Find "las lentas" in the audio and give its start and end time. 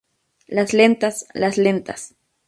0.47-1.27, 1.35-2.15